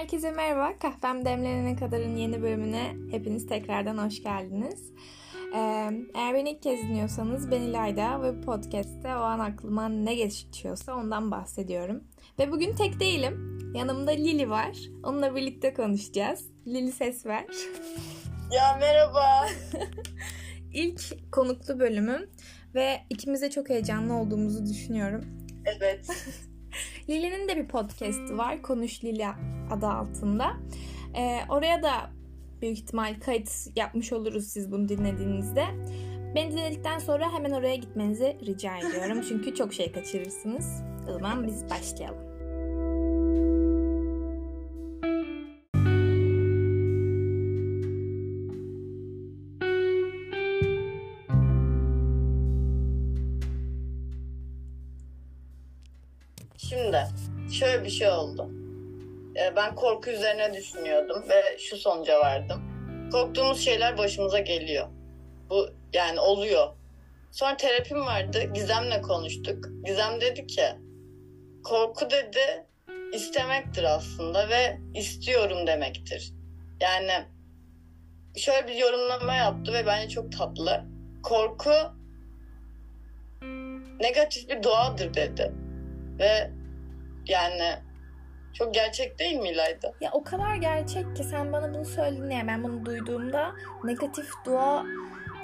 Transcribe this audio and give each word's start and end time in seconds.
Herkese 0.00 0.30
merhaba. 0.30 0.78
Kahvem 0.78 1.24
Demlenene 1.24 1.76
Kadar'ın 1.76 2.16
yeni 2.16 2.42
bölümüne 2.42 2.96
hepiniz 3.10 3.46
tekrardan 3.46 4.06
hoş 4.06 4.22
geldiniz. 4.22 4.92
Ee, 5.54 5.90
eğer 6.14 6.34
beni 6.34 6.50
ilk 6.50 6.62
kez 6.62 6.80
dinliyorsanız 6.80 7.50
ben 7.50 7.60
İlayda 7.60 8.22
ve 8.22 8.36
bu 8.36 8.40
podcast'te 8.40 9.08
o 9.08 9.20
an 9.20 9.38
aklıma 9.38 9.88
ne 9.88 10.14
geçiyorsa 10.14 10.94
ondan 10.94 11.30
bahsediyorum. 11.30 12.04
Ve 12.38 12.52
bugün 12.52 12.74
tek 12.74 13.00
değilim. 13.00 13.58
Yanımda 13.74 14.10
Lili 14.10 14.50
var. 14.50 14.76
Onunla 15.02 15.34
birlikte 15.34 15.74
konuşacağız. 15.74 16.50
Lili 16.66 16.92
ses 16.92 17.26
ver. 17.26 17.44
Ya 18.52 18.76
merhaba. 18.80 19.46
İlk 20.72 21.32
konuklu 21.32 21.80
bölümüm 21.80 22.30
ve 22.74 23.00
ikimiz 23.10 23.42
de 23.42 23.50
çok 23.50 23.68
heyecanlı 23.68 24.14
olduğumuzu 24.14 24.66
düşünüyorum. 24.66 25.24
Evet. 25.64 26.06
Lili'nin 27.10 27.48
de 27.48 27.56
bir 27.56 27.68
podcast'i 27.68 28.38
var. 28.38 28.62
Konuş 28.62 29.04
Lili 29.04 29.26
adı 29.70 29.86
altında. 29.86 30.56
Ee, 31.16 31.38
oraya 31.48 31.82
da 31.82 31.92
büyük 32.62 32.78
ihtimal 32.78 33.20
kayıt 33.20 33.50
yapmış 33.76 34.12
oluruz 34.12 34.44
siz 34.44 34.72
bunu 34.72 34.88
dinlediğinizde. 34.88 35.64
Beni 36.34 36.52
dinledikten 36.52 36.98
sonra 36.98 37.32
hemen 37.32 37.50
oraya 37.50 37.76
gitmenizi 37.76 38.38
rica 38.46 38.76
ediyorum. 38.76 39.20
Çünkü 39.28 39.54
çok 39.54 39.74
şey 39.74 39.92
kaçırırsınız. 39.92 40.82
O 41.08 41.12
zaman 41.12 41.46
biz 41.46 41.70
başlayalım. 41.70 42.29
Şimdi 56.70 57.06
şöyle 57.52 57.84
bir 57.84 57.90
şey 57.90 58.08
oldu. 58.08 58.50
Ee, 59.36 59.56
Ben 59.56 59.74
korku 59.74 60.10
üzerine 60.10 60.54
düşünüyordum 60.54 61.24
ve 61.28 61.58
şu 61.58 61.76
sonuca 61.76 62.18
vardım. 62.18 62.62
Korktuğumuz 63.12 63.60
şeyler 63.60 63.98
başımıza 63.98 64.38
geliyor. 64.38 64.88
Bu 65.50 65.68
yani 65.92 66.20
oluyor. 66.20 66.68
Sonra 67.30 67.56
terapim 67.56 68.06
vardı. 68.06 68.42
Gizem'le 68.54 69.02
konuştuk. 69.02 69.64
Gizem 69.84 70.20
dedi 70.20 70.46
ki 70.46 70.64
korku 71.64 72.10
dedi 72.10 72.66
istemektir 73.12 73.84
aslında 73.84 74.48
ve 74.48 74.78
istiyorum 74.94 75.66
demektir. 75.66 76.32
Yani 76.80 77.12
şöyle 78.36 78.68
bir 78.68 78.74
yorumlama 78.74 79.34
yaptı 79.34 79.72
ve 79.72 79.86
bence 79.86 80.08
çok 80.08 80.32
tatlı. 80.32 80.84
Korku 81.22 81.72
negatif 84.00 84.48
bir 84.48 84.62
doğadır 84.62 85.14
dedi. 85.14 85.52
Ve 86.18 86.59
yani 87.30 87.74
çok 88.54 88.74
gerçek 88.74 89.18
değil 89.18 89.36
mi 89.36 89.48
İlayda? 89.48 89.92
Ya 90.00 90.10
o 90.12 90.24
kadar 90.24 90.54
gerçek 90.54 91.16
ki 91.16 91.24
sen 91.24 91.52
bana 91.52 91.74
bunu 91.74 91.84
söyledin 91.84 92.30
ya 92.30 92.46
ben 92.46 92.64
bunu 92.64 92.86
duyduğumda 92.86 93.52
negatif 93.84 94.30
dua 94.46 94.86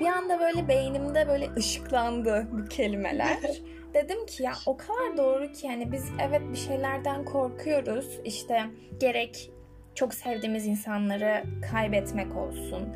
bir 0.01 0.07
anda 0.07 0.41
böyle 0.41 0.69
beynimde 0.69 1.29
böyle 1.29 1.51
ışıklandı 1.57 2.49
bu 2.53 2.65
kelimeler. 2.65 3.39
Dedim 3.95 4.27
ki 4.27 4.43
ya 4.43 4.53
o 4.67 4.77
kadar 4.77 5.17
doğru 5.17 5.53
ki 5.53 5.67
yani 5.67 5.93
biz 5.93 6.05
evet 6.29 6.43
bir 6.53 6.57
şeylerden 6.57 7.25
korkuyoruz. 7.25 8.21
İşte 8.25 8.63
gerek 9.01 9.51
çok 9.95 10.15
sevdiğimiz 10.15 10.67
insanları 10.67 11.45
kaybetmek 11.73 12.37
olsun. 12.37 12.95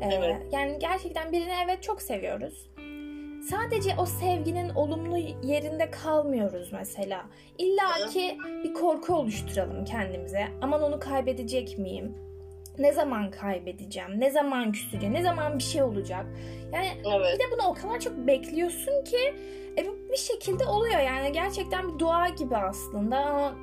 Ee, 0.00 0.08
Evet. 0.12 0.42
Yani 0.52 0.78
gerçekten 0.78 1.32
birini 1.32 1.52
evet 1.64 1.82
çok 1.82 2.02
seviyoruz. 2.02 2.70
Sadece 3.50 3.94
o 3.98 4.06
sevginin 4.06 4.68
olumlu 4.68 5.18
yerinde 5.42 5.90
kalmıyoruz 5.90 6.72
mesela. 6.72 7.26
İlla 7.58 8.08
ki 8.12 8.38
bir 8.64 8.74
korku 8.74 9.14
oluşturalım 9.14 9.84
kendimize. 9.84 10.48
Aman 10.62 10.82
onu 10.82 11.00
kaybedecek 11.00 11.78
miyim? 11.78 12.14
Ne 12.78 12.92
zaman 12.92 13.30
kaybedeceğim? 13.30 14.20
Ne 14.20 14.30
zaman 14.30 14.72
küseceğim? 14.72 15.14
Ne 15.14 15.22
zaman 15.22 15.58
bir 15.58 15.62
şey 15.62 15.82
olacak? 15.82 16.26
Yani 16.72 16.88
Evet. 17.16 17.34
bir 17.34 17.38
de 17.38 17.44
bunu 17.52 17.66
o 17.66 17.74
kadar 17.74 18.00
çok 18.00 18.16
bekliyorsun 18.16 19.04
ki 19.04 19.34
e, 19.78 19.86
bu 19.86 19.96
bir 20.12 20.16
şekilde 20.16 20.64
oluyor 20.64 21.00
yani 21.00 21.32
gerçekten 21.32 21.94
bir 21.94 21.98
dua 21.98 22.28
gibi 22.28 22.56
aslında 22.56 23.16
ama 23.16 23.54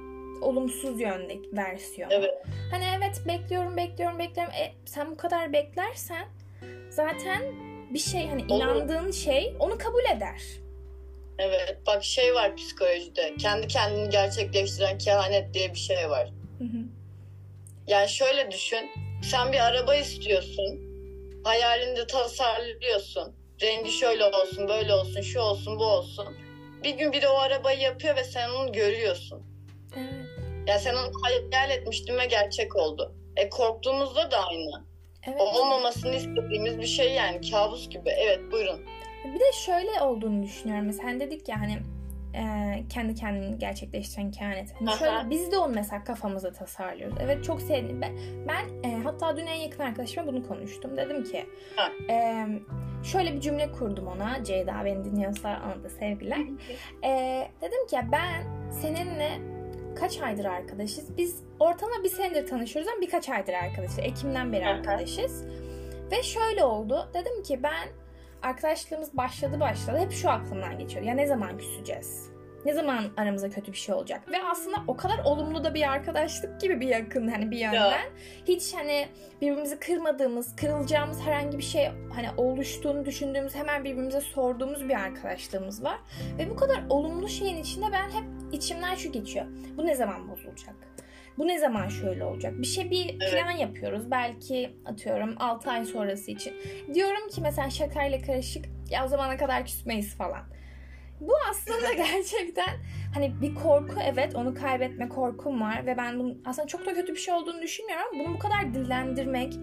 olumsuz 0.41 1.01
yönde 1.01 1.38
versiyon. 1.53 2.09
Evet. 2.09 2.43
Hani 2.72 2.83
evet 2.97 3.22
bekliyorum 3.27 3.77
bekliyorum 3.77 4.19
bekliyorum. 4.19 4.53
E, 4.53 4.72
sen 4.85 5.11
bu 5.11 5.17
kadar 5.17 5.53
beklersen 5.53 6.27
zaten 6.89 7.41
bir 7.93 7.99
şey 7.99 8.27
hani 8.27 8.45
Olur. 8.49 8.63
inandığın 8.63 9.11
şey 9.11 9.55
onu 9.59 9.77
kabul 9.77 10.03
eder. 10.15 10.41
Evet 11.39 11.77
bak 11.87 12.03
şey 12.03 12.33
var 12.33 12.55
psikolojide. 12.55 13.35
Kendi 13.39 13.67
kendini 13.67 14.09
gerçekleştiren 14.09 14.97
kehanet 14.97 15.53
diye 15.53 15.73
bir 15.73 15.79
şey 15.79 16.09
var. 16.09 16.29
Hı 16.57 16.63
hı. 16.63 16.83
Yani 17.87 18.09
şöyle 18.09 18.51
düşün. 18.51 18.89
Sen 19.23 19.51
bir 19.51 19.59
araba 19.59 19.95
istiyorsun. 19.95 20.79
Hayalinde 21.43 22.07
tasarlıyorsun. 22.07 23.35
Rengi 23.61 23.91
şöyle 23.91 24.25
olsun, 24.25 24.67
böyle 24.67 24.93
olsun, 24.93 25.21
şu 25.21 25.39
olsun, 25.39 25.79
bu 25.79 25.85
olsun. 25.85 26.37
Bir 26.83 26.97
gün 26.97 27.11
biri 27.11 27.27
o 27.27 27.35
arabayı 27.35 27.79
yapıyor 27.79 28.15
ve 28.15 28.23
sen 28.23 28.49
onu 28.49 28.71
görüyorsun. 28.71 29.43
Evet. 29.97 30.13
Yani 30.67 30.81
sen 30.81 30.95
onu 30.95 31.11
hayal 31.23 31.69
etmiştin 31.69 32.17
ve 32.17 32.25
gerçek 32.25 32.75
oldu. 32.75 33.15
E 33.35 33.49
korktuğumuzda 33.49 34.31
da 34.31 34.37
aynı. 34.47 34.92
Evet. 35.28 35.41
Olmamasını 35.41 36.16
istediğimiz 36.16 36.79
bir 36.79 36.85
şey 36.85 37.13
yani 37.13 37.51
kabus 37.51 37.89
gibi. 37.89 38.09
Evet 38.09 38.39
buyurun. 38.51 38.79
Bir 39.34 39.39
de 39.39 39.51
şöyle 39.66 40.01
olduğunu 40.01 40.44
düşünüyorum. 40.44 40.85
Mesela 40.85 41.09
hani 41.09 41.19
dedik 41.19 41.50
ya 41.50 41.59
hani 41.61 41.78
e, 42.35 42.44
kendi 42.89 43.16
kendini 43.16 43.57
gerçekleştiren 43.57 44.31
kehanet. 44.31 44.73
Hani 44.79 44.89
Aha. 44.89 44.97
şöyle 44.97 45.29
biz 45.29 45.51
de 45.51 45.57
onu 45.57 45.73
mesela 45.75 46.03
kafamızda 46.03 46.51
tasarlıyoruz. 46.51 47.17
Evet 47.22 47.44
çok 47.44 47.61
sevdim. 47.61 48.01
Ben, 48.01 48.11
ben 48.47 48.89
e, 48.89 49.03
hatta 49.03 49.38
dün 49.38 49.45
en 49.47 49.56
yakın 49.56 49.84
arkadaşıma 49.84 50.28
bunu 50.28 50.47
konuştum. 50.47 50.97
Dedim 50.97 51.23
ki 51.23 51.45
Ha. 51.75 51.90
e, 52.09 52.45
şöyle 53.03 53.34
bir 53.34 53.41
cümle 53.41 53.72
kurdum 53.72 54.07
ona. 54.07 54.44
Ceyda 54.44 54.85
beni 54.85 55.05
dinliyorsa 55.05 55.61
ona 55.66 55.84
da 55.84 55.90
sevgiler. 55.90 56.40
E, 57.03 57.11
dedim 57.61 57.88
ki 57.88 57.95
ya 57.95 58.11
ben 58.11 58.44
seninle 58.81 59.53
kaç 59.95 60.21
aydır 60.21 60.45
arkadaşız? 60.45 61.17
Biz 61.17 61.43
ortalama 61.59 62.03
bir 62.03 62.09
senedir 62.09 62.47
tanışıyoruz 62.47 62.91
ama 62.91 63.01
birkaç 63.01 63.29
aydır 63.29 63.53
arkadaşız. 63.53 63.99
Ekim'den 63.99 64.53
beri 64.53 64.67
arkadaşız. 64.67 65.43
Ve 66.11 66.23
şöyle 66.23 66.63
oldu. 66.63 67.09
Dedim 67.13 67.43
ki 67.43 67.63
ben 67.63 67.87
arkadaşlığımız 68.41 69.17
başladı 69.17 69.59
başladı 69.59 69.97
hep 69.97 70.11
şu 70.11 70.29
aklımdan 70.29 70.79
geçiyor. 70.79 71.05
Ya 71.05 71.13
ne 71.13 71.27
zaman 71.27 71.57
küseceğiz? 71.57 72.33
Ne 72.65 72.73
zaman 72.73 73.03
aramızda 73.17 73.49
kötü 73.49 73.71
bir 73.71 73.77
şey 73.77 73.95
olacak? 73.95 74.31
Ve 74.31 74.43
aslında 74.51 74.77
o 74.87 74.97
kadar 74.97 75.19
olumlu 75.25 75.63
da 75.63 75.73
bir 75.73 75.91
arkadaşlık 75.91 76.61
gibi 76.61 76.81
bir 76.81 76.87
yakın 76.87 77.27
hani 77.27 77.51
bir 77.51 77.57
yönden. 77.57 78.09
Hiç 78.47 78.73
hani 78.73 79.07
birbirimizi 79.41 79.79
kırmadığımız, 79.79 80.55
kırılacağımız 80.55 81.21
herhangi 81.21 81.57
bir 81.57 81.63
şey 81.63 81.91
hani 82.15 82.27
oluştuğunu 82.37 83.05
düşündüğümüz 83.05 83.55
hemen 83.55 83.83
birbirimize 83.83 84.21
sorduğumuz 84.21 84.89
bir 84.89 84.95
arkadaşlığımız 84.95 85.83
var. 85.83 85.99
Ve 86.37 86.49
bu 86.49 86.55
kadar 86.55 86.83
olumlu 86.89 87.29
şeyin 87.29 87.57
içinde 87.57 87.85
ben 87.91 88.09
hep 88.09 88.23
içimden 88.53 88.96
şu 88.96 89.12
geçiyor. 89.12 89.46
Bu 89.78 89.86
ne 89.86 89.96
zaman 89.96 90.30
bozulacak? 90.31 90.75
Bu 91.38 91.47
ne 91.47 91.59
zaman 91.59 91.88
şöyle 91.88 92.25
olacak? 92.25 92.53
Bir 92.62 92.68
şey 92.68 92.91
bir 92.91 93.06
Evet. 93.22 93.31
plan 93.31 93.52
yapıyoruz. 93.52 94.12
Belki 94.12 94.75
atıyorum 94.86 95.36
6 95.40 95.72
ay 95.72 95.86
sonrası 95.86 96.31
için. 96.31 96.53
Diyorum 96.94 97.30
ki 97.30 97.41
mesela 97.41 97.69
şakayla 97.69 98.22
karışık 98.22 98.66
ya 98.90 99.06
o 99.06 99.08
zamana 99.08 99.38
kadar 99.38 99.66
küsmeyiz 99.66 100.16
falan. 100.16 100.41
Bu 101.19 101.34
aslında 101.50 101.94
gerçekten 101.97 102.69
hani 103.14 103.41
bir 103.41 103.56
korku 103.56 103.96
evet 104.12 104.36
onu 104.36 104.53
kaybetme 104.53 105.09
korkum 105.09 105.62
var 105.62 105.85
ve 105.85 105.97
ben 105.97 106.20
bunun 106.20 106.41
aslında 106.46 106.68
çok 106.68 106.85
da 106.85 106.94
kötü 106.94 107.14
bir 107.14 107.20
şey 107.20 107.34
olduğunu 107.34 107.62
düşünmüyorum 107.62 108.06
ama 108.14 108.24
bunu 108.24 108.34
bu 108.35 108.40
kadar 108.40 108.74
dillendirmek, 108.74 109.53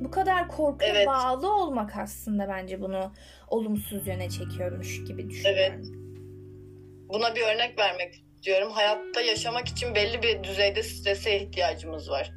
bu 0.00 0.10
kadar 0.10 0.48
korkuya 0.48 0.90
Evet. 0.90 1.06
bağlı 1.06 1.54
olmak 1.56 1.96
aslında 1.96 2.48
bence 2.48 2.80
bunu 2.80 3.12
olumsuz 3.48 4.06
yöne 4.06 4.30
çekiyormuş 4.30 5.04
gibi 5.04 5.30
düşünüyorum. 5.30 5.82
Buna 7.08 7.34
bir 7.34 7.42
örnek 7.42 7.78
vermek 7.78 8.24
istiyorum. 8.38 8.72
Hayatta 8.72 9.20
yaşamak 9.20 9.68
için 9.68 9.94
belli 9.94 10.22
bir 10.22 10.44
düzeyde 10.44 10.82
strese 10.82 11.40
ihtiyacımız 11.40 12.10
var. 12.10 12.30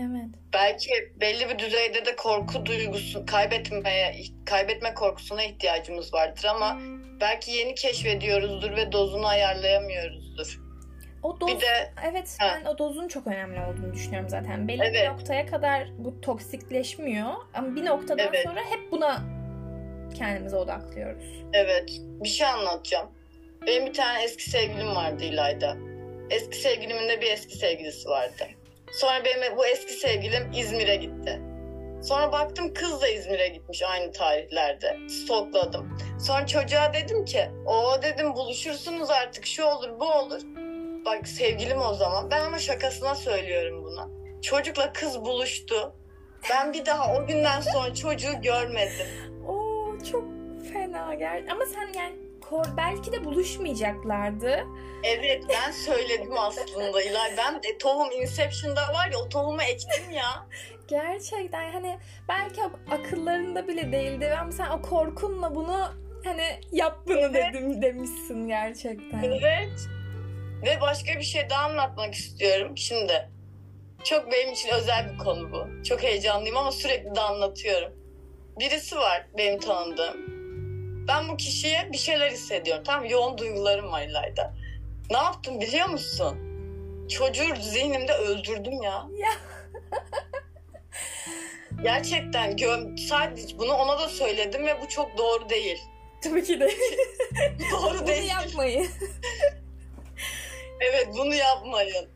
Evet. 0.00 0.26
Belki 0.52 0.90
belli 1.20 1.48
bir 1.48 1.58
düzeyde 1.58 2.06
de 2.06 2.16
korku 2.16 2.66
duygusu 2.66 3.26
kaybetmeye 3.26 4.14
kaybetme 4.46 4.94
korkusuna 4.94 5.42
ihtiyacımız 5.44 6.14
vardır 6.14 6.44
ama 6.44 6.78
belki 7.20 7.50
yeni 7.50 7.74
keşfediyoruzdur 7.74 8.76
ve 8.76 8.92
dozunu 8.92 9.26
ayarlayamıyoruzdur. 9.26 10.60
O 11.22 11.40
doz, 11.40 11.48
Bir 11.48 11.60
de 11.60 11.92
evet 12.10 12.36
Ha. 12.40 12.58
ben 12.64 12.64
o 12.70 12.78
dozun 12.78 13.08
çok 13.08 13.26
önemli 13.26 13.60
olduğunu 13.60 13.92
düşünüyorum 13.94 14.28
zaten. 14.28 14.68
Belli 14.68 14.80
bir 14.80 14.84
Evet. 14.84 15.08
noktaya 15.10 15.46
kadar 15.46 15.88
bu 15.98 16.20
toksikleşmiyor 16.20 17.32
ama 17.54 17.76
bir 17.76 17.84
noktadan 17.84 18.26
Evet. 18.28 18.44
sonra 18.44 18.60
hep 18.60 18.92
buna 18.92 19.22
kendimize 20.18 20.56
odaklıyoruz. 20.56 21.24
evet 21.52 21.90
bir 22.00 22.28
şey 22.28 22.46
anlatacağım. 22.46 23.08
Benim 23.66 23.86
bir 23.86 23.92
tane 23.92 24.22
eski 24.24 24.50
sevgilim 24.50 24.96
vardı 24.96 25.24
İlayda. 25.24 25.76
Eski 26.30 26.56
sevgilimin 26.56 27.08
de 27.08 27.20
bir 27.20 27.30
eski 27.30 27.56
sevgilisi 27.58 28.08
vardı. 28.08 28.44
Sonra 28.92 29.24
benim 29.24 29.56
bu 29.56 29.66
eski 29.66 29.92
sevgilim 29.92 30.52
İzmir'e 30.52 30.96
gitti. 30.96 31.40
Sonra 32.02 32.32
baktım 32.32 32.74
kız 32.74 33.02
da 33.02 33.08
İzmir'e 33.08 33.48
gitmiş 33.48 33.82
aynı 33.82 34.12
tarihlerde. 34.12 34.96
Stokladım. 35.08 35.98
Sonra 36.20 36.46
çocuğa 36.46 36.94
dedim 36.94 37.24
ki 37.24 37.50
o 37.66 38.02
dedim 38.02 38.34
buluşursunuz 38.34 39.10
artık 39.10 39.46
şu 39.46 39.64
olur 39.64 40.00
bu 40.00 40.12
olur. 40.12 40.40
Bak 41.04 41.28
sevgilim 41.28 41.80
o 41.80 41.94
zaman. 41.94 42.30
Ben 42.30 42.44
ama 42.44 42.58
şakasına 42.58 43.14
söylüyorum 43.14 43.84
bunu. 43.84 44.10
Çocukla 44.42 44.92
kız 44.92 45.20
buluştu. 45.20 45.94
Ben 46.50 46.72
bir 46.72 46.86
daha 46.86 47.14
o 47.14 47.26
günden 47.26 47.60
sonra 47.60 47.94
çocuğu 47.94 48.40
görmedim. 48.42 49.06
Oo 49.48 49.98
çok 50.12 50.24
fena 50.72 51.14
gel. 51.14 51.44
Ama 51.50 51.64
sen 51.66 52.00
yani 52.00 52.16
kor 52.50 52.64
belki 52.76 53.12
de 53.12 53.24
buluşmayacaklardı. 53.24 54.64
Evet 55.04 55.44
ben 55.48 55.70
söyledim 55.70 56.38
aslında 56.38 57.02
İlay. 57.02 57.36
Ben 57.36 57.62
de 57.62 57.78
tohum 57.78 58.12
Inception'da 58.12 58.80
var 58.94 59.10
ya 59.12 59.18
o 59.18 59.28
tohumu 59.28 59.62
ektim 59.62 60.10
ya. 60.10 60.46
Gerçekten 60.88 61.72
hani 61.72 61.98
belki 62.28 62.60
akıllarında 62.90 63.68
bile 63.68 63.92
değildi 63.92 64.36
ama 64.40 64.52
sen 64.52 64.70
o 64.70 64.82
korkunla 64.82 65.54
bunu 65.54 65.88
hani 66.24 66.60
yap 66.72 66.98
bunu 67.06 67.18
Evet. 67.18 67.54
dedim 67.54 67.82
demişsin 67.82 68.48
gerçekten. 68.48 69.22
Evet. 69.22 69.80
Ve 70.66 70.80
başka 70.80 71.14
bir 71.18 71.22
şey 71.22 71.50
daha 71.50 71.64
anlatmak 71.64 72.14
istiyorum. 72.14 72.76
Şimdi 72.76 73.30
çok 74.04 74.32
benim 74.32 74.52
için 74.52 74.68
özel 74.68 75.12
bir 75.12 75.18
konu 75.18 75.52
bu. 75.52 75.84
Çok 75.84 76.02
heyecanlıyım 76.02 76.56
ama 76.56 76.72
sürekli 76.72 77.14
de 77.14 77.20
anlatıyorum. 77.20 77.92
Birisi 78.60 78.96
var 78.96 79.26
benim 79.38 79.60
tanıdığım. 79.60 80.37
Ben 81.08 81.28
bu 81.28 81.36
kişiye 81.36 81.88
bir 81.92 81.98
şeyler 81.98 82.30
hissediyorum. 82.30 82.84
Tamam 82.86 83.04
yoğun 83.04 83.38
duygularım 83.38 83.92
var 83.92 84.02
İlayda. 84.02 84.54
Ne 85.10 85.16
yaptım 85.16 85.60
biliyor 85.60 85.88
musun? 85.88 86.38
Çocuğu 87.08 87.56
zihnimde 87.60 88.12
öldürdüm 88.12 88.82
ya. 88.82 89.06
Ya. 89.16 89.30
Gerçekten 91.82 92.52
gö- 92.52 92.98
sadece 92.98 93.58
bunu 93.58 93.72
ona 93.72 93.98
da 93.98 94.08
söyledim 94.08 94.66
ve 94.66 94.80
bu 94.82 94.88
çok 94.88 95.18
doğru 95.18 95.48
değil. 95.48 95.78
Tabii 96.24 96.44
ki 96.44 96.60
de. 96.60 96.68
Doğru 97.72 97.98
bunu 97.98 98.06
değil. 98.06 98.30
yapmayın. 98.30 98.86
Evet 100.80 101.08
bunu 101.18 101.34
yapmayın. 101.34 102.08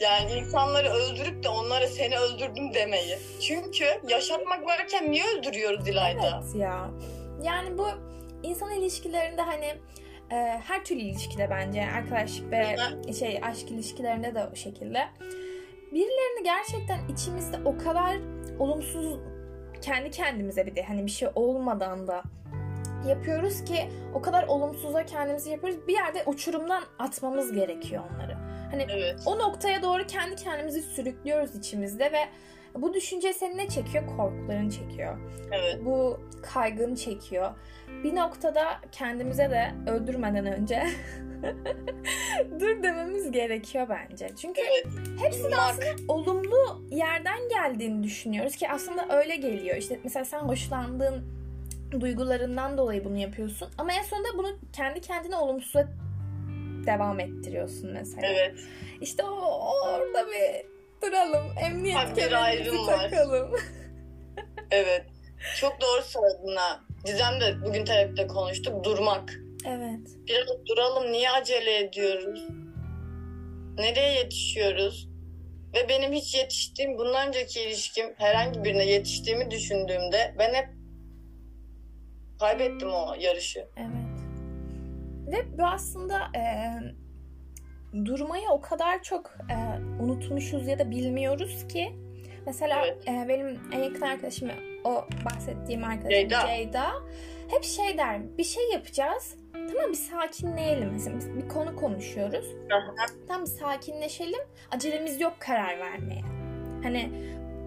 Yani 0.00 0.32
insanları 0.32 0.88
öldürüp 0.90 1.42
de 1.44 1.48
onlara 1.48 1.86
seni 1.88 2.18
öldürdüm 2.18 2.74
demeyin. 2.74 3.18
Çünkü 3.40 3.84
yaşatmak 4.08 4.66
varken 4.66 5.10
niye 5.10 5.24
öldürüyoruz 5.26 5.88
İlayda? 5.88 6.42
Evet 6.44 6.54
ya. 6.54 6.90
Yani 7.42 7.78
bu 7.78 7.88
insan 8.42 8.70
ilişkilerinde 8.70 9.42
hani 9.42 9.74
e, 10.30 10.60
her 10.64 10.84
türlü 10.84 11.00
ilişkide 11.00 11.50
bence 11.50 11.86
arkadaşlık 11.96 12.52
ve 12.52 12.76
şey 13.18 13.40
aşk 13.42 13.70
ilişkilerinde 13.70 14.34
de 14.34 14.46
o 14.52 14.56
şekilde. 14.56 15.08
Birilerini 15.92 16.44
gerçekten 16.44 17.08
içimizde 17.08 17.56
o 17.64 17.78
kadar 17.78 18.16
olumsuz 18.58 19.18
kendi 19.82 20.10
kendimize 20.10 20.66
bir 20.66 20.76
de 20.76 20.82
hani 20.82 21.06
bir 21.06 21.10
şey 21.10 21.28
olmadan 21.34 22.06
da 22.06 22.22
yapıyoruz 23.08 23.64
ki 23.64 23.88
o 24.14 24.22
kadar 24.22 24.46
olumsuza 24.46 25.06
kendimizi 25.06 25.50
yapıyoruz. 25.50 25.86
Bir 25.88 25.92
yerde 25.92 26.22
uçurumdan 26.26 26.82
atmamız 26.98 27.52
gerekiyor 27.52 28.02
onları. 28.14 28.36
Hani 28.70 28.86
Evet. 28.90 29.20
o 29.26 29.38
noktaya 29.38 29.82
doğru 29.82 30.06
kendi 30.06 30.36
kendimizi 30.36 30.82
sürüklüyoruz 30.82 31.54
içimizde 31.54 32.12
ve 32.12 32.28
bu 32.74 32.94
düşünce 32.94 33.32
seni 33.32 33.56
ne 33.56 33.68
çekiyor? 33.68 34.04
Korkularını 34.16 34.70
çekiyor. 34.70 35.18
Evet. 35.52 35.78
Bu 35.84 36.20
kaygını 36.42 36.96
çekiyor. 36.96 37.50
Bir 38.04 38.16
noktada 38.16 38.64
kendimize 38.92 39.50
de 39.50 39.70
öldürmeden 39.90 40.46
önce 40.46 40.82
dur 42.60 42.82
dememiz 42.82 43.30
gerekiyor 43.30 43.86
bence. 43.88 44.30
Çünkü 44.40 44.60
Evet. 44.60 44.86
hepsi 45.20 45.38
de 45.40 45.44
Durmak. 45.44 45.58
aslında 45.60 46.12
olumlu 46.12 46.82
yerden 46.90 47.48
geldiğini 47.48 48.02
düşünüyoruz 48.02 48.56
ki 48.56 48.68
aslında 48.68 49.16
öyle 49.16 49.36
geliyor. 49.36 49.76
İşte 49.76 50.00
mesela 50.04 50.24
sen 50.24 50.38
hoşlandığın 50.38 51.24
duygularından 52.00 52.78
dolayı 52.78 53.04
bunu 53.04 53.18
yapıyorsun 53.18 53.68
ama 53.78 53.92
en 53.92 54.02
sonunda 54.02 54.28
bunu 54.38 54.48
kendi 54.72 55.00
kendine 55.00 55.36
olumsuza 55.36 55.88
devam 56.86 57.20
ettiriyorsun 57.20 57.90
mesela. 57.92 58.26
Evet. 58.26 58.54
İşte 59.00 59.24
o 59.24 59.70
orada 59.86 60.26
bir 60.26 60.69
duralım. 61.02 61.52
Emniyet 61.60 61.96
Bak 61.96 62.16
bir 62.16 62.22
kemerimizi 62.22 62.86
takalım. 62.86 63.50
Evet. 64.70 65.06
Çok 65.56 65.80
doğru 65.80 66.02
söyledin 66.02 66.56
ha. 66.56 66.80
Dizem 67.06 67.40
de 67.40 67.62
bugün 67.66 67.84
terapide 67.84 68.26
konuştuk. 68.26 68.84
Durmak. 68.84 69.34
evet. 69.66 70.00
Biraz 70.28 70.66
duralım. 70.66 71.12
Niye 71.12 71.30
acele 71.30 71.78
ediyoruz? 71.78 72.48
Nereye 73.78 74.12
yetişiyoruz? 74.12 75.08
Ve 75.74 75.88
benim 75.88 76.12
hiç 76.12 76.34
yetiştiğim, 76.34 76.98
bundan 76.98 77.28
önceki 77.28 77.60
ilişkim 77.60 78.06
herhangi 78.16 78.64
birine 78.64 78.84
yetiştiğimi 78.84 79.50
düşündüğümde 79.50 80.34
ben 80.38 80.54
hep 80.54 80.68
kaybettim 82.40 82.88
o 82.92 83.14
yarışı. 83.20 83.66
Evet. 83.76 84.10
Ve 85.26 85.58
bu 85.58 85.66
aslında 85.66 86.18
e, 86.36 86.42
durmayı 88.04 88.48
o 88.50 88.60
kadar 88.60 89.02
çok 89.02 89.30
e, 89.50 89.56
unutmuşuz 90.00 90.66
ya 90.68 90.78
da 90.78 90.90
bilmiyoruz 90.90 91.66
ki. 91.68 91.92
Mesela 92.46 92.86
Evet. 92.86 93.08
e, 93.08 93.28
benim 93.28 93.60
en 93.72 93.78
yakın 93.78 94.00
arkadaşım 94.00 94.50
o 94.84 95.04
bahsettiğim 95.24 95.84
arkadaşım 95.84 96.10
Ceyda. 96.10 96.46
Ceyda. 96.46 96.86
hep 97.48 97.64
şey 97.64 97.98
der 97.98 98.38
bir 98.38 98.44
şey 98.44 98.70
yapacağız 98.72 99.34
tamam 99.52 99.90
bir 99.90 99.96
sakinleyelim 99.96 100.90
mesela 100.92 101.16
biz 101.16 101.34
bir 101.36 101.48
konu 101.48 101.76
konuşuyoruz 101.76 102.44
tam 103.28 103.40
bir 103.42 103.46
sakinleşelim 103.46 104.40
acelemiz 104.70 105.20
yok 105.20 105.32
karar 105.38 105.78
vermeye 105.78 106.20
hani 106.82 107.10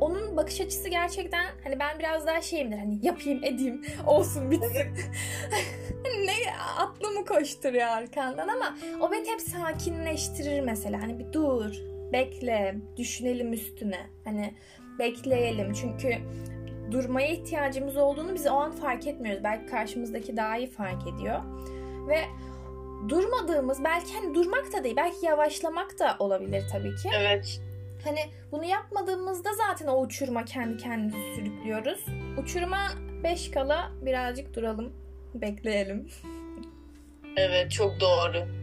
onun 0.02 0.38
bakış 0.38 0.62
açısı 0.62 0.90
gerçekten 0.90 1.46
hani 1.64 1.80
ben 1.80 2.00
biraz 2.00 2.28
daha 2.28 2.42
şeyimdir 2.42 2.78
hani 2.78 3.00
yapayım 3.02 3.44
edeyim 3.44 3.82
olsun 4.08 4.52
bitsin 4.52 4.74
ne 6.26 6.34
aklımı 6.78 7.26
koşturuyor 7.26 7.88
arkandan 7.88 8.48
ama 8.48 8.78
o 9.02 9.12
beni 9.12 9.28
hep 9.32 9.42
sakinleştirir 9.42 10.60
mesela 10.60 11.02
hani 11.02 11.20
bir 11.20 11.34
dur 11.34 11.93
bekle 12.14 12.76
düşünelim 12.98 13.54
üstüne 13.54 14.10
hani 14.24 14.54
bekleyelim 15.00 15.74
çünkü 15.74 16.18
durmaya 16.92 17.28
ihtiyacımız 17.28 17.98
olduğunu 17.98 18.34
biz 18.34 18.48
o 18.48 18.54
an 18.54 18.72
fark 18.72 19.08
etmiyoruz 19.08 19.44
belki 19.44 19.66
karşımızdaki 19.66 20.38
daha 20.38 20.58
iyi 20.58 20.70
fark 20.70 21.08
ediyor 21.08 21.40
ve 22.08 22.20
durmadığımız 23.10 23.84
belki 23.84 24.14
hani 24.14 24.36
durmak 24.36 24.74
da 24.74 24.84
değil 24.84 24.96
belki 24.98 25.26
yavaşlamak 25.26 26.00
da 26.00 26.16
olabilir 26.20 26.64
tabii 26.72 26.96
ki 26.96 27.10
Evet. 27.18 27.62
Hani 28.04 28.20
bunu 28.52 28.66
yapmadığımızda 28.66 29.50
zaten 29.54 29.88
o 29.88 30.02
uçuruma 30.02 30.46
kendi 30.46 30.78
kendimizi 30.78 31.36
sürüklüyoruz. 31.36 32.06
Uçuruma 32.38 32.88
5 33.24 33.52
kala 33.52 33.92
birazcık 34.02 34.56
duralım, 34.56 34.94
bekleyelim. 35.34 36.08
Evet 37.38 37.72
çok 37.72 38.00
doğru. 38.00 38.63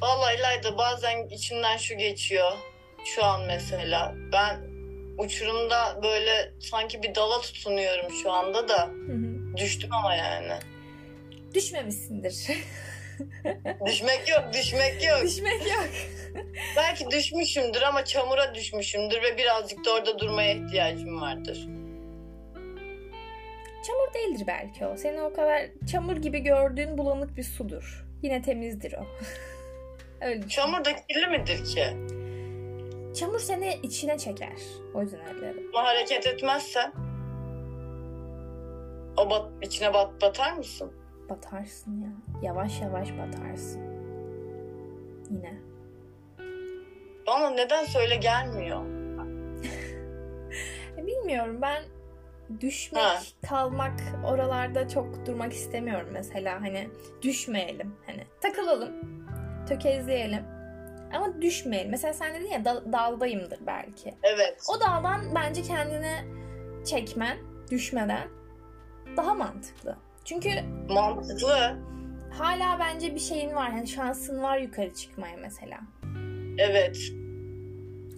Vallahi 0.00 0.36
İlayda 0.38 0.78
bazen 0.78 1.28
içimden 1.28 1.76
şu 1.76 1.94
geçiyor. 1.94 2.52
Şu 3.04 3.24
an 3.24 3.42
mesela. 3.46 4.14
Ben 4.32 4.60
uçurumda 5.18 6.00
böyle 6.02 6.52
sanki 6.60 7.02
bir 7.02 7.14
dala 7.14 7.40
tutunuyorum 7.40 8.12
şu 8.22 8.32
anda 8.32 8.68
da. 8.68 8.86
Hı 8.86 9.12
hı. 9.12 9.56
Düştüm 9.56 9.92
ama 9.92 10.14
yani. 10.14 10.52
Düşmemişsindir. 11.54 12.34
Düşmek 13.86 14.28
yok, 14.28 14.44
düşmek 14.52 15.04
yok. 15.04 15.22
Düşmek 15.24 15.66
yok. 15.66 15.88
Belki 16.76 17.10
düşmüşümdür 17.10 17.82
ama 17.82 18.04
çamura 18.04 18.54
düşmüşümdür 18.54 19.22
ve 19.22 19.38
birazcık 19.38 19.84
da 19.84 19.94
orada 19.94 20.18
durmaya 20.18 20.52
ihtiyacım 20.52 21.20
vardır. 21.20 21.68
Çamur 23.86 24.14
değildir 24.14 24.44
belki 24.46 24.86
o. 24.86 24.96
Seni 24.96 25.22
o 25.22 25.32
kadar 25.32 25.62
çamur 25.92 26.16
gibi 26.16 26.40
gördüğün 26.40 26.98
bulanık 26.98 27.36
bir 27.36 27.42
sudur. 27.42 28.04
Yine 28.22 28.42
temizdir 28.42 28.92
o. 28.92 29.06
Öyle. 30.20 30.48
Çamur 30.48 30.84
da 30.84 30.90
kirli 30.96 31.26
midir 31.38 31.64
ki? 31.64 31.84
Çamur 33.20 33.38
seni 33.38 33.74
içine 33.82 34.18
çeker. 34.18 34.58
O 34.94 35.02
yüzden 35.02 35.20
öyle 35.28 35.40
dedim. 35.54 35.70
Ama 35.74 35.88
hareket 35.88 36.26
etmezsen 36.26 36.92
o 39.16 39.30
bat, 39.30 39.50
içine 39.62 39.94
bat, 39.94 40.22
batar 40.22 40.52
mısın? 40.52 40.92
Batarsın 41.30 42.02
ya. 42.02 42.10
Yavaş 42.42 42.80
yavaş 42.80 43.08
batarsın. 43.12 43.80
Yine. 45.30 45.54
Bana 47.26 47.50
neden 47.50 47.84
söyle 47.84 48.16
gelmiyor. 48.16 48.84
Bilmiyorum 51.06 51.58
ben 51.62 51.82
düşmek, 52.60 53.02
Ha. 53.02 53.18
kalmak 53.48 54.00
oralarda 54.26 54.88
çok 54.88 55.26
durmak 55.26 55.52
istemiyorum 55.52 56.08
mesela. 56.12 56.60
Hani 56.60 56.88
düşmeyelim. 57.22 57.94
Hani 58.06 58.24
takılalım. 58.40 58.92
Tökezleyelim. 59.68 60.44
Ama 61.14 61.42
düşmeyelim. 61.42 61.90
Mesela 61.90 62.12
sen 62.14 62.34
dedin 62.34 62.50
ya 62.50 62.64
dal- 62.64 62.92
daldayımdır 62.92 63.58
belki. 63.66 64.14
Evet. 64.22 64.62
O 64.68 64.80
daldan 64.80 65.34
bence 65.34 65.62
kendini 65.62 66.14
çekmen, 66.86 67.38
düşmeden 67.70 68.28
daha 69.16 69.34
mantıklı. 69.34 69.96
Çünkü 70.24 70.50
Mantıklı. 70.88 71.76
hala 72.38 72.78
bence 72.78 73.14
bir 73.14 73.20
şeyin 73.20 73.54
var. 73.54 73.70
Hani 73.70 73.86
şansın 73.88 74.42
var 74.42 74.58
yukarı 74.58 74.94
çıkmaya 74.94 75.36
mesela. 75.36 75.78
Evet. 76.58 76.96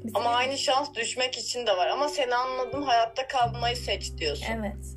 Biz- 0.04 0.12
Ama 0.14 0.30
aynı 0.30 0.58
şans 0.58 0.94
düşmek 0.94 1.38
için 1.38 1.66
de 1.66 1.76
var. 1.76 1.86
Ama 1.88 2.08
seni 2.08 2.34
anladım 2.34 2.82
hayatta 2.82 3.26
kalmayı 3.28 3.76
seç 3.76 4.16
diyorsun. 4.18 4.46
Evet. 4.60 4.96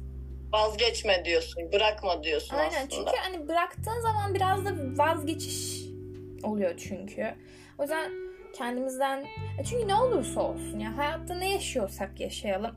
Vazgeçme 0.54 1.26
diyorsun. 1.26 1.72
Bırakma 1.72 2.24
diyorsun 2.24 2.56
Aynen 2.56 2.68
aslında. 2.70 2.90
çünkü 2.90 3.12
hani 3.22 3.48
bıraktığın 3.48 4.02
zaman 4.02 4.34
biraz 4.36 4.66
da 4.66 4.72
vazgeçiş 4.98 5.83
oluyor 6.44 6.78
çünkü. 6.78 7.34
O 7.78 7.82
yüzden 7.82 8.12
kendimizden 8.54 9.20
e 9.60 9.64
çünkü 9.70 9.88
ne 9.88 9.96
olursa 9.96 10.42
olsun 10.42 10.80
ya 10.80 10.98
hayatta 10.98 11.36
ne 11.36 11.52
yaşıyorsak 11.52 12.20
yaşayalım. 12.20 12.76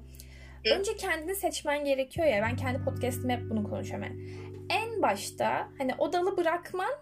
Önce 0.75 0.97
kendini 0.97 1.35
seçmen 1.35 1.85
gerekiyor 1.85 2.27
ya. 2.27 2.43
Ben 2.43 2.57
kendi 2.57 2.85
podcast'imde 2.85 3.33
hep 3.33 3.51
bunu 3.51 3.71
konuşuyorum. 3.71 4.05
Yani 4.05 4.31
en 4.71 5.03
başta 5.03 5.69
hani 5.79 5.95
o 5.99 6.13
dalı 6.13 6.37
bırakman 6.37 6.93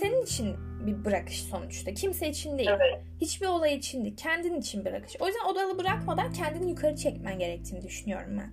senin 0.00 0.22
için 0.22 0.56
bir 0.86 1.04
bırakış 1.04 1.42
sonuçta. 1.42 1.94
Kimse 1.94 2.28
için 2.28 2.58
değil. 2.58 2.70
Evet. 2.72 3.00
Hiçbir 3.20 3.46
olay 3.46 3.74
için 3.74 4.04
değil. 4.04 4.16
Kendin 4.16 4.60
için 4.60 4.84
bırakış. 4.84 5.16
O 5.20 5.26
yüzden 5.26 5.44
o 5.48 5.54
dalı 5.54 5.78
bırakmadan 5.78 6.32
kendini 6.32 6.70
yukarı 6.70 6.96
çekmen 6.96 7.38
gerektiğini 7.38 7.82
düşünüyorum 7.82 8.38
ben. 8.38 8.50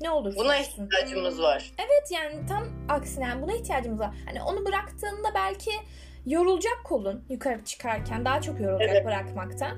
Ne 0.00 0.10
olursa 0.10 0.40
Buna 0.40 0.58
olsun. 0.58 0.84
ihtiyacımız 0.86 1.42
var. 1.42 1.70
Evet 1.78 2.10
yani 2.12 2.46
tam 2.46 2.64
aksine 2.88 3.24
yani 3.24 3.42
buna 3.42 3.52
ihtiyacımız 3.52 4.00
var. 4.00 4.14
Hani 4.26 4.42
onu 4.42 4.66
bıraktığında 4.66 5.28
belki 5.34 5.70
yorulacak 6.26 6.80
kolun 6.84 7.24
yukarı 7.28 7.64
çıkarken 7.64 8.24
daha 8.24 8.40
çok 8.40 8.60
yorulacak 8.60 8.90
Evet. 8.90 9.06
bırakmaktan. 9.06 9.76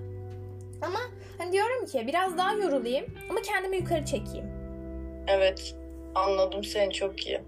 Ama 0.82 0.98
hani 1.38 1.52
diyorum 1.52 1.86
ki 1.86 2.04
biraz 2.06 2.38
daha 2.38 2.52
yorulayım 2.52 3.06
ama 3.30 3.40
kendimi 3.42 3.76
yukarı 3.76 4.04
çekeyim. 4.04 4.46
Evet. 5.26 5.74
Anladım 6.14 6.64
seni 6.64 6.92
çok 6.92 7.26
iyi. 7.26 7.40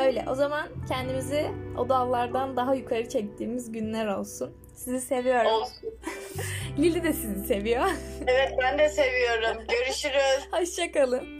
Öyle 0.00 0.24
o 0.30 0.34
zaman 0.34 0.68
kendimizi 0.88 1.46
o 1.78 1.88
dallardan 1.88 2.56
daha 2.56 2.74
yukarı 2.74 3.08
çektiğimiz 3.08 3.72
günler 3.72 4.06
olsun. 4.06 4.50
Sizi 4.74 5.00
seviyorum. 5.00 5.50
Olsun. 5.50 5.88
Lili 6.78 7.02
de 7.02 7.12
sizi 7.12 7.46
seviyor. 7.46 7.84
Evet 8.26 8.52
ben 8.62 8.78
de 8.78 8.88
seviyorum. 8.88 9.62
Görüşürüz. 9.68 10.48
Hoşçakalın. 10.52 11.35